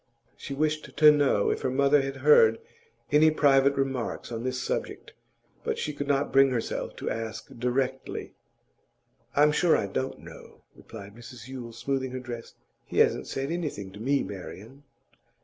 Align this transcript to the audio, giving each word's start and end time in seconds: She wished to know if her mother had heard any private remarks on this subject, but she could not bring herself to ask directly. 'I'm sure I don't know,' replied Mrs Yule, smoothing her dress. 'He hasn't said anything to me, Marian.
She 0.35 0.55
wished 0.55 0.97
to 0.97 1.11
know 1.11 1.51
if 1.51 1.61
her 1.61 1.69
mother 1.69 2.01
had 2.01 2.15
heard 2.25 2.57
any 3.11 3.29
private 3.29 3.75
remarks 3.75 4.31
on 4.31 4.43
this 4.43 4.59
subject, 4.59 5.13
but 5.63 5.77
she 5.77 5.93
could 5.93 6.07
not 6.07 6.31
bring 6.33 6.49
herself 6.49 6.95
to 6.95 7.09
ask 7.11 7.49
directly. 7.59 8.33
'I'm 9.35 9.51
sure 9.51 9.77
I 9.77 9.85
don't 9.85 10.17
know,' 10.21 10.63
replied 10.75 11.13
Mrs 11.15 11.47
Yule, 11.47 11.71
smoothing 11.71 12.09
her 12.13 12.19
dress. 12.19 12.55
'He 12.87 12.97
hasn't 12.97 13.27
said 13.27 13.51
anything 13.51 13.91
to 13.91 13.99
me, 13.99 14.23
Marian. 14.23 14.81